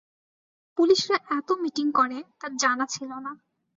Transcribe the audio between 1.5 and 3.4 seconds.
Meeting করে, তাঁর জানা ছিল না।